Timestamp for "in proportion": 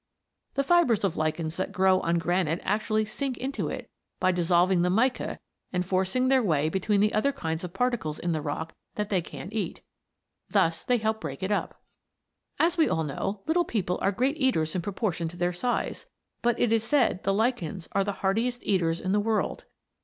14.73-15.27